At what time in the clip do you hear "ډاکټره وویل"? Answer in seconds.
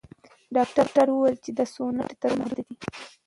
0.55-1.37